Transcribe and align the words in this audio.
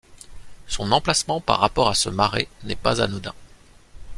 Son 0.65 0.91
emplacement 0.93 1.41
par 1.41 1.59
rapport 1.59 1.87
à 1.87 1.93
ce 1.93 2.09
marais 2.09 2.47
n'est 2.63 2.75
pas 2.75 3.03
anodin. 3.03 3.35